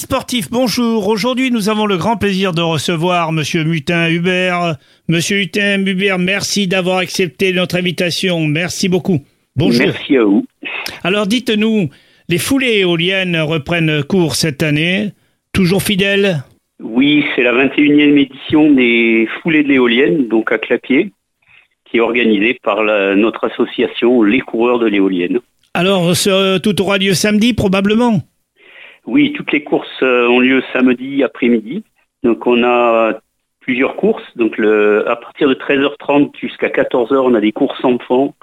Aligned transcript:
sportifs, 0.00 0.50
bonjour. 0.50 1.08
Aujourd'hui, 1.08 1.50
nous 1.50 1.68
avons 1.68 1.86
le 1.86 1.96
grand 1.96 2.16
plaisir 2.16 2.52
de 2.52 2.62
recevoir 2.62 3.32
Monsieur 3.32 3.64
Mutin 3.64 4.08
Hubert. 4.08 4.76
Monsieur 5.08 5.36
Mutin 5.38 5.78
Hubert, 5.84 6.18
merci 6.18 6.66
d'avoir 6.66 6.98
accepté 6.98 7.52
notre 7.52 7.76
invitation. 7.76 8.46
Merci 8.46 8.88
beaucoup. 8.88 9.20
Bonjour. 9.56 9.86
Merci 9.86 10.16
à 10.16 10.24
vous. 10.24 10.46
Alors, 11.04 11.26
dites-nous, 11.26 11.90
les 12.28 12.38
foulées 12.38 12.78
éoliennes 12.78 13.36
reprennent 13.36 14.02
cours 14.02 14.34
cette 14.36 14.62
année. 14.62 15.10
Toujours 15.52 15.82
fidèles? 15.82 16.42
Oui, 16.82 17.24
c'est 17.36 17.42
la 17.42 17.52
21e 17.52 18.16
édition 18.18 18.70
des 18.72 19.28
foulées 19.42 19.62
de 19.62 19.68
l'éolienne, 19.68 20.28
donc 20.28 20.50
à 20.50 20.58
Clapier, 20.58 21.12
qui 21.84 21.98
est 21.98 22.00
organisée 22.00 22.58
par 22.62 22.82
la- 22.84 23.14
notre 23.16 23.44
association 23.50 24.22
Les 24.22 24.40
Coureurs 24.40 24.78
de 24.78 24.86
l'éolienne. 24.86 25.40
Alors, 25.74 26.16
ce- 26.16 26.58
tout 26.58 26.80
aura 26.80 26.98
lieu 26.98 27.12
samedi, 27.14 27.52
probablement? 27.52 28.22
Oui, 29.10 29.32
toutes 29.32 29.50
les 29.50 29.64
courses 29.64 30.02
euh, 30.02 30.28
ont 30.28 30.38
lieu 30.38 30.62
samedi 30.72 31.24
après-midi. 31.24 31.82
Donc 32.22 32.46
on 32.46 32.62
a 32.62 33.18
plusieurs 33.58 33.96
courses. 33.96 34.22
Donc 34.36 34.56
le, 34.56 35.08
à 35.08 35.16
partir 35.16 35.48
de 35.48 35.54
13h30 35.54 36.30
jusqu'à 36.40 36.68
14h, 36.68 37.16
on 37.16 37.34
a 37.34 37.40
des 37.40 37.50
courses 37.50 37.84
enfants 37.84 38.36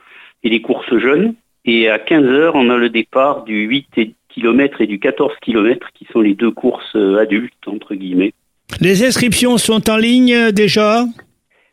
et 0.44 0.50
des 0.50 0.62
courses 0.62 0.98
jeunes. 0.98 1.36
Et 1.64 1.88
à 1.88 1.98
15h, 1.98 2.52
on 2.54 2.70
a 2.70 2.76
le 2.76 2.90
départ 2.90 3.46
du 3.46 3.62
8 3.62 4.14
km 4.28 4.82
et 4.82 4.88
du 4.88 5.00
14 5.00 5.32
km, 5.42 5.88
qui 5.94 6.06
sont 6.12 6.20
les 6.20 6.34
deux 6.34 6.52
courses 6.52 6.98
euh, 6.98 7.18
adultes, 7.18 7.66
entre 7.66 7.96
guillemets. 7.96 8.34
Les 8.82 9.06
inscriptions 9.06 9.58
sont 9.58 9.90
en 9.90 9.96
ligne 9.96 10.34
euh, 10.34 10.52
déjà? 10.52 11.06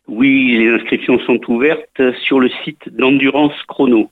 Oui, 0.06 0.56
les 0.56 0.68
inscriptions 0.68 1.18
sont 1.26 1.40
ouvertes 1.50 2.00
sur 2.22 2.38
le 2.38 2.48
site 2.62 2.88
d'Endurance 2.92 3.60
Chrono. 3.66 4.08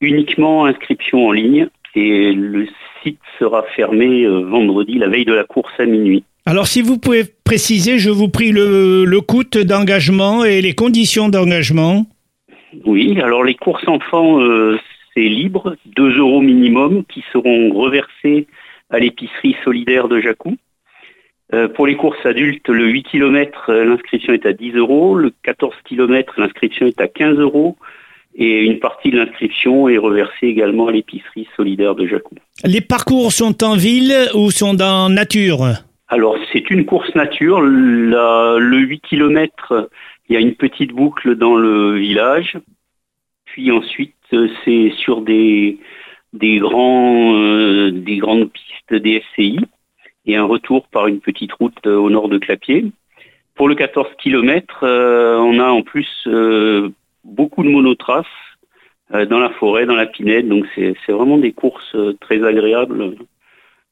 Uniquement 0.00 0.64
inscription 0.64 1.26
en 1.26 1.32
ligne 1.32 1.68
et 1.94 2.32
le 2.32 2.66
site 3.02 3.20
sera 3.38 3.62
fermé 3.74 4.24
euh, 4.24 4.40
vendredi, 4.40 4.98
la 4.98 5.08
veille 5.08 5.24
de 5.24 5.32
la 5.32 5.44
course 5.44 5.72
à 5.78 5.86
minuit. 5.86 6.24
Alors, 6.46 6.66
si 6.66 6.82
vous 6.82 6.98
pouvez 6.98 7.24
préciser, 7.44 7.98
je 7.98 8.10
vous 8.10 8.28
prie 8.28 8.50
le, 8.50 9.04
le 9.04 9.20
coût 9.20 9.44
d'engagement 9.44 10.44
et 10.44 10.60
les 10.60 10.74
conditions 10.74 11.28
d'engagement. 11.28 12.06
Oui, 12.84 13.20
alors 13.20 13.44
les 13.44 13.54
courses 13.54 13.86
enfants, 13.88 14.40
euh, 14.40 14.78
c'est 15.14 15.22
libre, 15.22 15.76
2 15.96 16.18
euros 16.18 16.40
minimum 16.40 17.04
qui 17.04 17.24
seront 17.32 17.72
reversés 17.72 18.46
à 18.90 18.98
l'épicerie 18.98 19.56
solidaire 19.64 20.08
de 20.08 20.20
Jacou. 20.20 20.56
Euh, 21.52 21.68
pour 21.68 21.86
les 21.86 21.96
courses 21.96 22.24
adultes, 22.24 22.68
le 22.68 22.86
8 22.86 23.02
km, 23.04 23.72
l'inscription 23.72 24.32
est 24.32 24.46
à 24.46 24.52
10 24.52 24.72
euros, 24.76 25.16
le 25.16 25.32
14 25.42 25.74
km, 25.84 26.34
l'inscription 26.38 26.86
est 26.86 27.00
à 27.00 27.08
15 27.08 27.38
euros, 27.38 27.76
et 28.40 28.64
une 28.64 28.78
partie 28.78 29.10
de 29.10 29.18
l'inscription 29.18 29.88
est 29.88 29.98
reversée 29.98 30.46
également 30.46 30.88
à 30.88 30.92
l'épicerie 30.92 31.46
solidaire 31.56 31.94
de 31.94 32.06
Jacou. 32.06 32.34
Les 32.64 32.80
parcours 32.80 33.32
sont 33.32 33.62
en 33.62 33.76
ville 33.76 34.14
ou 34.34 34.50
sont 34.50 34.72
dans 34.72 35.10
nature? 35.10 35.60
Alors, 36.08 36.36
c'est 36.50 36.70
une 36.70 36.86
course 36.86 37.14
nature. 37.14 37.60
La- 37.60 38.56
le 38.58 38.78
8 38.78 39.00
km, 39.00 39.90
il 40.28 40.34
y 40.34 40.36
a 40.36 40.40
une 40.40 40.54
petite 40.54 40.92
boucle 40.92 41.36
dans 41.36 41.54
le 41.54 41.98
village. 41.98 42.56
Puis 43.44 43.70
ensuite, 43.70 44.14
euh, 44.32 44.48
c'est 44.64 44.90
sur 44.96 45.20
des, 45.20 45.78
des, 46.32 46.58
grands, 46.58 47.34
euh, 47.34 47.90
des 47.90 48.16
grandes 48.16 48.50
pistes 48.50 49.02
des 49.02 49.20
FCI 49.20 49.60
et 50.24 50.36
un 50.36 50.44
retour 50.44 50.88
par 50.88 51.08
une 51.08 51.20
petite 51.20 51.52
route 51.52 51.86
euh, 51.86 51.96
au 51.96 52.08
nord 52.08 52.28
de 52.30 52.38
Clapier. 52.38 52.86
Pour 53.54 53.68
le 53.68 53.74
14 53.74 54.06
km, 54.18 54.78
on 54.82 55.58
a 55.58 55.68
en 55.68 55.82
plus 55.82 56.08
euh, 56.26 56.88
beaucoup 57.30 57.62
de 57.62 57.68
monotraces 57.68 58.26
euh, 59.14 59.26
dans 59.26 59.38
la 59.38 59.50
forêt, 59.50 59.86
dans 59.86 59.94
la 59.96 60.06
pinède. 60.06 60.48
Donc, 60.48 60.64
c'est 60.74 60.94
vraiment 61.08 61.38
des 61.38 61.52
courses 61.52 61.94
euh, 61.94 62.12
très 62.20 62.42
agréables 62.44 63.00
euh, 63.02 63.14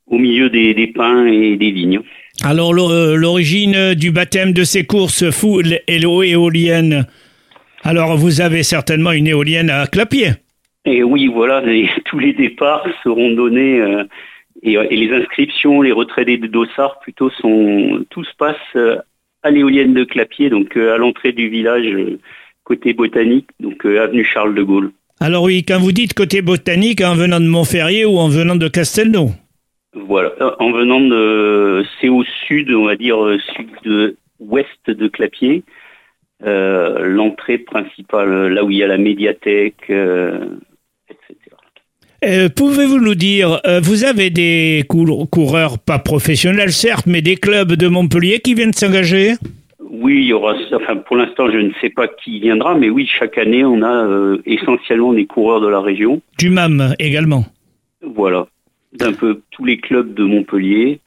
au 0.06 0.18
milieu 0.18 0.48
des, 0.50 0.74
des 0.74 0.86
pins 0.88 1.26
et 1.26 1.56
des 1.56 1.70
vignes. 1.70 2.00
Alors, 2.44 2.72
l'o- 2.72 3.16
l'origine 3.16 3.94
du 3.94 4.10
baptême 4.10 4.52
de 4.52 4.64
ces 4.64 4.84
courses 4.86 5.30
full 5.30 5.78
élo- 5.88 6.22
éoliennes. 6.24 7.06
Alors, 7.82 8.16
vous 8.16 8.40
avez 8.40 8.62
certainement 8.62 9.12
une 9.12 9.26
éolienne 9.26 9.70
à 9.70 9.86
Clapier. 9.86 10.30
Et 10.84 11.02
oui, 11.02 11.26
voilà, 11.26 11.60
les- 11.60 11.90
tous 12.06 12.18
les 12.18 12.32
départs 12.32 12.86
seront 13.02 13.30
donnés 13.32 13.80
euh, 13.80 14.04
et, 14.62 14.72
et 14.74 14.96
les 14.96 15.12
inscriptions, 15.14 15.82
les 15.82 15.92
retraits 15.92 16.26
des 16.26 16.38
dossards 16.38 16.98
plutôt 17.00 17.30
sont 17.30 18.04
tout 18.10 18.24
se 18.24 18.34
passe 18.38 18.56
à 19.44 19.50
l'éolienne 19.50 19.94
de 19.94 20.02
Clapier, 20.04 20.50
donc 20.50 20.76
euh, 20.76 20.94
à 20.94 20.98
l'entrée 20.98 21.30
du 21.32 21.48
village 21.48 21.86
euh, 21.86 22.18
côté 22.70 22.92
botanique, 22.92 23.48
donc 23.60 23.78
euh, 23.86 24.02
avenue 24.04 24.24
Charles 24.32 24.54
de 24.54 24.62
Gaulle. 24.62 24.90
Alors 25.20 25.42
oui, 25.48 25.64
quand 25.66 25.80
vous 25.80 25.92
dites 26.00 26.14
côté 26.14 26.42
botanique, 26.42 27.00
en 27.00 27.14
venant 27.22 27.40
de 27.40 27.46
Montferrier 27.56 28.04
ou 28.04 28.18
en 28.18 28.28
venant 28.28 28.56
de 28.64 28.68
Castelnau. 28.68 29.30
Voilà, 30.10 30.30
Euh, 30.40 30.50
en 30.60 30.70
venant 30.78 31.00
de 31.00 31.82
c'est 32.00 32.10
au 32.18 32.22
sud, 32.46 32.70
on 32.70 32.86
va 32.90 32.96
dire 32.96 33.18
euh, 33.24 33.38
sud-ouest 33.56 34.84
de 34.86 35.08
Clapier, 35.08 35.62
euh, 36.44 37.00
l'entrée 37.18 37.58
principale, 37.58 38.30
là 38.54 38.62
où 38.64 38.70
il 38.70 38.76
y 38.78 38.82
a 38.84 38.86
la 38.86 38.98
médiathèque, 38.98 39.84
euh, 39.90 40.38
etc. 41.10 41.34
Euh, 42.24 42.48
Pouvez-vous 42.54 43.00
nous 43.00 43.14
dire, 43.14 43.60
vous 43.82 44.04
avez 44.04 44.28
des 44.30 44.84
cour- 44.88 45.28
coureurs, 45.30 45.78
pas 45.78 45.98
professionnels 45.98 46.72
certes, 46.72 47.06
mais 47.06 47.22
des 47.22 47.36
clubs 47.36 47.72
de 47.72 47.88
Montpellier 47.88 48.40
qui 48.44 48.54
viennent 48.54 48.72
s'engager? 48.82 49.32
Oui, 50.00 50.18
il 50.20 50.26
y 50.26 50.32
aura. 50.32 50.54
Enfin, 50.74 50.96
pour 50.96 51.16
l'instant, 51.16 51.50
je 51.50 51.58
ne 51.58 51.70
sais 51.80 51.90
pas 51.90 52.06
qui 52.08 52.40
viendra, 52.40 52.74
mais 52.74 52.88
oui, 52.88 53.06
chaque 53.06 53.36
année, 53.38 53.64
on 53.64 53.82
a 53.82 54.06
euh, 54.06 54.38
essentiellement 54.46 55.12
des 55.12 55.26
coureurs 55.26 55.60
de 55.60 55.68
la 55.68 55.80
région. 55.80 56.20
Du 56.38 56.50
MAM 56.50 56.94
également. 56.98 57.44
Voilà, 58.02 58.46
d'un 58.92 59.12
peu 59.12 59.40
tous 59.50 59.64
les 59.64 59.78
clubs 59.78 60.14
de 60.14 60.24
Montpellier. 60.24 61.00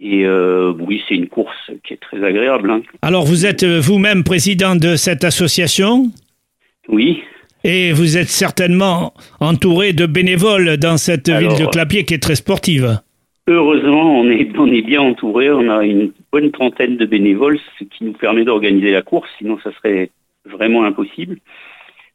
Et 0.00 0.26
euh, 0.26 0.72
oui, 0.78 1.02
c'est 1.08 1.14
une 1.14 1.28
course 1.28 1.70
qui 1.84 1.94
est 1.94 2.00
très 2.00 2.22
agréable. 2.22 2.70
hein. 2.70 2.82
Alors 3.00 3.24
vous 3.24 3.46
êtes 3.46 3.62
euh, 3.62 3.80
vous-même 3.80 4.24
président 4.24 4.76
de 4.76 4.96
cette 4.96 5.24
association? 5.24 6.10
Oui, 6.88 7.22
et 7.64 7.92
vous 7.92 8.18
êtes 8.18 8.28
certainement 8.28 9.14
entouré 9.40 9.94
de 9.94 10.04
bénévoles 10.04 10.76
dans 10.76 10.98
cette 10.98 11.30
Alors, 11.30 11.54
ville 11.56 11.66
de 11.66 11.70
Clapier 11.70 12.04
qui 12.04 12.12
est 12.12 12.22
très 12.22 12.34
sportive. 12.34 12.98
Heureusement, 13.46 14.20
on 14.20 14.28
est, 14.30 14.56
on 14.58 14.66
est 14.66 14.82
bien 14.82 15.02
entouré. 15.02 15.50
On 15.50 15.68
a 15.68 15.84
une 15.84 16.12
bonne 16.32 16.50
trentaine 16.50 16.96
de 16.96 17.06
bénévoles, 17.06 17.58
ce 17.78 17.84
qui 17.84 18.04
nous 18.04 18.12
permet 18.12 18.44
d'organiser 18.44 18.90
la 18.92 19.02
course. 19.02 19.30
Sinon, 19.38 19.58
ça 19.62 19.72
serait 19.72 20.10
vraiment 20.44 20.84
impossible. 20.84 21.38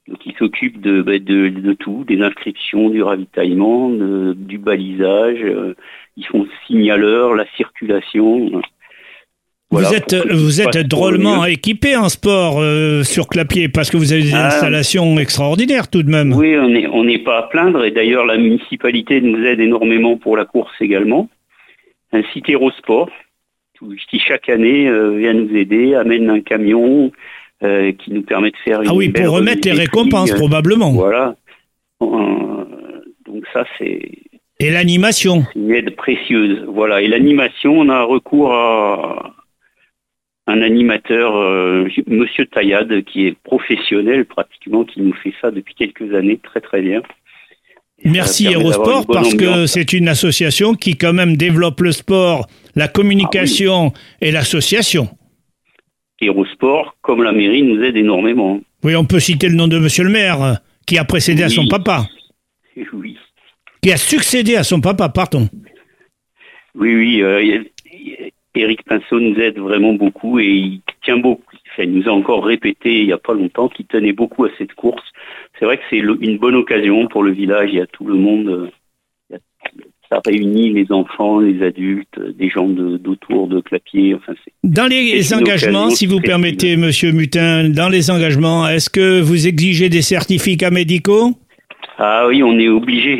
Donc, 0.07 0.25
ils 0.25 0.35
s'occupent 0.37 0.81
de, 0.81 1.01
bah, 1.01 1.19
de, 1.19 1.49
de 1.49 1.73
tout, 1.73 2.03
des 2.07 2.21
inscriptions, 2.21 2.89
du 2.89 3.03
ravitaillement, 3.03 3.91
du 3.91 4.57
balisage. 4.57 5.43
euh, 5.43 5.75
ils 6.17 6.25
font 6.25 6.47
signaleur, 6.67 7.35
la 7.35 7.45
circulation. 7.55 8.61
Voilà, 9.71 9.89
vous 9.89 9.95
êtes, 9.95 10.07
tout 10.07 10.35
vous 10.35 10.61
êtes 10.61 10.77
drôlement 10.87 11.45
équipé 11.45 11.95
en 11.95 12.09
sport 12.09 12.59
euh, 12.59 13.03
sur 13.03 13.27
Clapier 13.27 13.69
parce 13.69 13.91
que 13.91 13.97
vous 13.97 14.13
avez 14.13 14.23
des 14.23 14.33
Ah. 14.33 14.47
installations 14.47 15.19
extraordinaires 15.19 15.87
tout 15.89 16.01
de 16.01 16.09
même. 16.09 16.33
Oui, 16.33 16.55
on 16.57 16.69
n'est 16.69 16.87
on 16.87 17.23
pas 17.23 17.37
à 17.39 17.43
plaindre. 17.43 17.83
Et 17.85 17.91
d'ailleurs, 17.91 18.25
la 18.25 18.37
municipalité 18.37 19.21
nous 19.21 19.43
aide 19.45 19.59
énormément 19.59 20.17
pour 20.17 20.35
la 20.37 20.45
course 20.45 20.73
également. 20.81 21.29
Un 22.13 22.23
site 22.33 22.49
Aérosport 22.49 23.09
tout- 23.75 23.93
qui 24.09 24.19
chaque 24.19 24.49
année 24.49 24.87
euh, 24.87 25.11
vient 25.17 25.33
nous 25.33 25.55
aider, 25.55 25.93
amène 25.93 26.29
un 26.31 26.39
camion 26.41 27.11
euh, 27.61 27.91
qui 27.91 28.11
nous 28.11 28.23
permet 28.23 28.49
de 28.49 28.57
faire 28.63 28.81
une 28.81 28.89
Ah 28.89 28.93
oui, 28.95 29.09
pour 29.09 29.29
remettre 29.29 29.67
les 29.67 29.73
récompenses 29.73 30.31
euh, 30.31 30.35
probablement. 30.35 30.91
Voilà. 30.93 31.35
Euh, 32.01 32.07
donc 33.27 33.43
ça, 33.53 33.65
c'est 33.77 34.01
Et 34.59 34.71
l'animation. 34.71 35.43
une 35.55 35.71
aide 35.71 35.95
précieuse. 35.95 36.63
Voilà. 36.67 37.01
Et 37.03 37.07
l'animation, 37.07 37.77
on 37.79 37.89
a 37.89 38.01
recours 38.03 38.51
à 38.53 39.35
un 40.49 40.61
animateur, 40.61 41.35
euh, 41.35 41.87
Monsieur 42.07 42.45
Taillade, 42.45 43.03
qui 43.03 43.27
est 43.27 43.37
professionnel 43.43 44.25
pratiquement, 44.25 44.83
qui 44.83 45.01
nous 45.01 45.13
fait 45.13 45.33
ça 45.41 45.51
depuis 45.51 45.75
quelques 45.75 46.13
années 46.13 46.39
très 46.41 46.59
très 46.59 46.81
bien. 46.81 47.01
Et 48.01 48.09
Merci 48.09 48.47
bonne 48.53 49.05
parce 49.07 49.35
que 49.35 49.65
c'est 49.67 49.93
une 49.93 50.07
association 50.07 50.73
qui 50.73 50.97
quand 50.97 51.13
même 51.13 51.35
développe 51.35 51.81
le 51.81 51.91
sport, 51.91 52.47
la 52.75 52.87
communication 52.87 53.91
Ah 53.93 53.99
et 54.21 54.31
l'association. 54.31 55.09
Aérosport, 56.21 56.95
comme 57.01 57.23
la 57.23 57.31
mairie, 57.31 57.61
nous 57.61 57.81
aide 57.83 57.95
énormément. 57.97 58.59
Oui, 58.83 58.95
on 58.95 59.05
peut 59.05 59.19
citer 59.19 59.49
le 59.49 59.55
nom 59.55 59.67
de 59.67 59.77
monsieur 59.77 60.03
le 60.03 60.09
maire 60.09 60.41
euh, 60.41 60.53
qui 60.87 60.97
a 60.97 61.03
précédé 61.03 61.43
à 61.43 61.49
son 61.49 61.67
papa, 61.67 62.07
Oui, 62.93 63.17
qui 63.81 63.91
a 63.91 63.97
succédé 63.97 64.55
à 64.55 64.63
son 64.63 64.81
papa, 64.81 65.09
pardon. 65.09 65.47
oui, 66.75 66.95
oui. 66.95 67.21
euh, 67.21 67.63
Eric 68.55 68.83
Pinceau 68.83 69.19
nous 69.19 69.35
aide 69.39 69.59
vraiment 69.59 69.93
beaucoup 69.93 70.39
et 70.39 70.47
il 70.47 70.81
tient 71.03 71.17
beaucoup. 71.17 71.43
Enfin, 71.71 71.83
il 71.83 71.93
nous 71.93 72.07
a 72.09 72.11
encore 72.11 72.43
répété 72.43 72.99
il 73.01 73.05
n'y 73.05 73.11
a 73.13 73.17
pas 73.17 73.33
longtemps 73.33 73.69
qu'il 73.69 73.85
tenait 73.85 74.11
beaucoup 74.13 74.45
à 74.45 74.49
cette 74.57 74.73
course. 74.73 75.03
C'est 75.59 75.65
vrai 75.65 75.77
que 75.77 75.83
c'est 75.89 75.97
une 75.97 76.37
bonne 76.37 76.55
occasion 76.55 77.07
pour 77.07 77.23
le 77.23 77.31
village. 77.31 77.69
Il 77.71 77.77
y 77.77 77.81
a 77.81 77.87
tout 77.87 78.05
le 78.05 78.15
monde. 78.15 78.71
ça 80.11 80.19
réunit 80.25 80.73
les 80.73 80.91
enfants, 80.91 81.39
les 81.39 81.61
adultes, 81.63 82.19
des 82.19 82.49
gens 82.49 82.67
de- 82.67 82.97
d'autour 82.97 83.47
de, 83.47 83.59
Clapier. 83.61 84.15
Enfin, 84.15 84.33
c'est 84.43 84.51
Dans 84.63 84.87
les 84.87 85.31
engagements, 85.35 85.91
si 85.91 86.07
vous 86.07 86.19
permettez, 86.19 86.77
monsieur 86.77 87.11
Mutin, 87.11 87.69
dans 87.69 87.89
les 87.89 88.09
engagements, 88.09 88.67
est-ce 88.67 88.89
que 88.89 89.21
vous 89.21 89.47
exigez 89.47 89.87
des 89.89 90.01
certificats 90.01 90.71
médicaux? 90.71 91.33
Ah 91.99 92.25
oui, 92.27 92.41
on 92.41 92.57
est 92.57 92.69
obligé. 92.69 93.19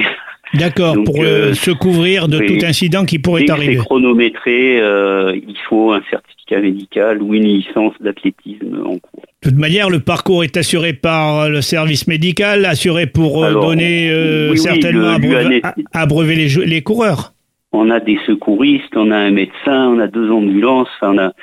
D'accord, 0.53 0.95
pour 1.05 1.21
euh, 1.21 1.49
euh, 1.49 1.53
se 1.53 1.69
couvrir 1.71 2.27
de 2.27 2.39
tout 2.39 2.65
incident 2.65 3.05
qui 3.05 3.19
pourrait 3.19 3.49
arriver. 3.49 3.73
c'est 3.77 3.85
chronométré, 3.85 4.81
euh, 4.81 5.35
il 5.35 5.57
faut 5.67 5.91
un 5.91 6.01
certificat 6.09 6.59
médical 6.59 7.21
ou 7.21 7.35
une 7.35 7.43
licence 7.45 7.93
d'athlétisme 7.99 8.81
en 8.83 8.97
cours. 8.97 9.23
De 9.43 9.49
toute 9.49 9.59
manière, 9.59 9.89
le 9.89 9.99
parcours 9.99 10.43
est 10.43 10.57
assuré 10.57 10.93
par 10.93 11.49
le 11.49 11.61
service 11.61 12.07
médical, 12.07 12.65
assuré 12.65 13.05
pour 13.05 13.45
Alors, 13.45 13.67
donner 13.67 14.09
euh, 14.09 14.47
oui, 14.47 14.51
oui, 14.53 14.57
certainement 14.57 15.17
le- 15.17 15.61
abreuver, 15.93 16.35
les, 16.35 16.81
coureurs. 16.81 17.33
On 17.71 17.91
a 17.91 17.99
des 17.99 18.17
secouristes, 18.25 18.95
on 18.95 19.11
a 19.11 19.17
un 19.17 19.31
médecin, 19.31 19.89
on 19.89 19.99
a 19.99 20.07
deux 20.07 20.31
ambulances. 20.31 20.89
Enfin, 20.99 21.13
on 21.13 21.17
a, 21.19 21.33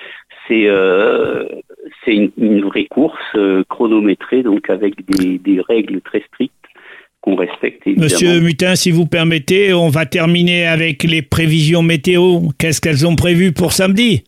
c'est, 0.48 0.66
euh, 0.66 1.44
une, 2.08 2.30
une 2.38 2.62
vraie 2.62 2.86
course 2.86 3.18
euh, 3.36 3.62
chronométrée, 3.68 4.42
donc 4.42 4.68
avec 4.68 4.94
des, 5.06 5.38
des 5.38 5.60
règles 5.60 6.00
très 6.00 6.22
strictes 6.32 6.52
qu'on 7.26 7.34
respecte 7.34 7.86
évidemment. 7.86 8.04
Monsieur 8.04 8.40
Mutin, 8.40 8.76
si 8.76 8.90
vous 8.92 9.06
permettez, 9.06 9.74
on 9.74 9.88
va 9.88 10.06
terminer 10.06 10.66
avec 10.66 11.02
les 11.02 11.22
prévisions 11.22 11.82
météo. 11.82 12.38
Qu'est-ce 12.58 12.80
qu'elles 12.80 13.06
ont 13.06 13.16
prévu 13.16 13.52
pour 13.52 13.72
samedi? 13.72 14.22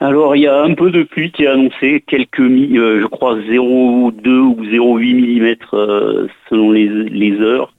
Alors, 0.00 0.34
il 0.34 0.42
y 0.42 0.46
a 0.46 0.62
un 0.62 0.74
peu 0.74 0.90
de 0.90 1.02
pluie 1.02 1.30
qui 1.30 1.44
est 1.44 1.46
annoncé, 1.46 2.02
quelques, 2.08 2.40
euh, 2.40 3.00
je 3.02 3.06
crois 3.06 3.36
0,2 3.36 4.28
ou 4.28 4.56
0,8 4.64 5.40
mm 5.40 5.56
euh, 5.74 6.26
selon 6.48 6.72
les, 6.72 6.88
les 6.88 7.38
heures. 7.40 7.72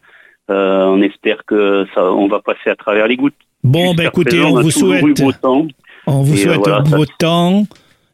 Euh, 0.51 0.85
on 0.85 1.01
espère 1.01 1.43
que 1.47 1.85
ça, 1.95 2.11
on 2.13 2.27
va 2.27 2.39
passer 2.39 2.69
à 2.69 2.75
travers 2.75 3.07
les 3.07 3.15
gouttes. 3.17 3.33
Bon, 3.63 3.93
ben 3.95 4.07
écoutez, 4.07 4.37
présent, 4.37 4.57
on 4.57 4.61
vous 4.61 4.71
souhaite, 4.71 5.21
beau 5.21 5.31
temps. 5.31 5.67
on 6.07 6.21
vous 6.21 6.35
Et, 6.35 6.39
euh, 6.41 6.43
souhaite 6.43 6.59
voilà, 6.63 6.83
ça- 6.85 6.95
beau 6.95 7.05
temps, 7.17 7.63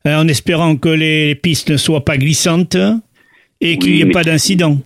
en 0.06 0.28
espérant 0.30 0.76
que 0.78 0.90
les 0.90 1.36
pistes 1.36 1.70
ne 1.72 1.78
soient 1.78 2.06
pas 2.06 2.18
glissantes 2.18 2.78
et 3.60 3.78
qu'il 3.78 3.94
n'y 3.94 4.02
ait 4.02 4.06
mais- 4.06 4.12
pas 4.12 4.24
d'incident. 4.24 4.78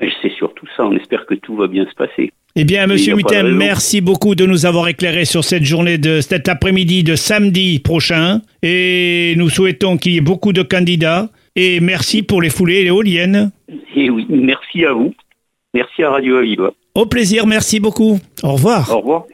C'est 0.00 0.32
ça, 0.76 0.84
on 0.84 0.96
espère 0.96 1.26
que 1.26 1.34
tout 1.34 1.56
va 1.56 1.66
bien 1.66 1.86
se 1.86 1.94
passer. 1.94 2.32
Eh 2.58 2.64
bien, 2.64 2.86
Monsieur 2.86 3.14
raison. 3.14 3.54
merci 3.54 4.00
beaucoup 4.00 4.34
de 4.34 4.46
nous 4.46 4.64
avoir 4.64 4.88
éclairé 4.88 5.26
sur 5.26 5.44
cette 5.44 5.64
journée 5.64 5.98
de 5.98 6.22
cet 6.22 6.48
après-midi 6.48 7.04
de 7.04 7.14
samedi 7.14 7.78
prochain. 7.80 8.40
Et 8.62 9.34
nous 9.36 9.50
souhaitons 9.50 9.98
qu'il 9.98 10.12
y 10.12 10.16
ait 10.16 10.22
beaucoup 10.22 10.54
de 10.54 10.62
candidats. 10.62 11.28
Et 11.54 11.80
merci 11.80 12.22
pour 12.22 12.40
les 12.40 12.48
foulées 12.48 12.86
éoliennes. 12.86 13.50
Et 13.94 14.08
oui, 14.08 14.26
merci 14.30 14.86
à 14.86 14.94
vous. 14.94 15.14
Merci 15.74 16.02
à 16.02 16.10
Radio 16.10 16.38
Aviva. 16.38 16.70
Au 16.94 17.04
plaisir, 17.04 17.46
merci 17.46 17.78
beaucoup. 17.78 18.18
Au 18.42 18.52
revoir. 18.52 18.90
Au 18.90 19.00
revoir. 19.00 19.26